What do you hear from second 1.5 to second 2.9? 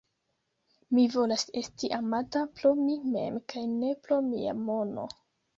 esti amata pro